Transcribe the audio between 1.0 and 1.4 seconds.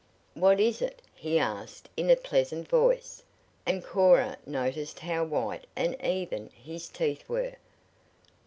he